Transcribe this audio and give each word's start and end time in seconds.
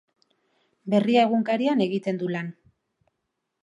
Berria 0.93 1.27
egunkarian 1.29 1.87
egiten 1.89 2.21
du 2.25 2.35
lan. 2.37 2.53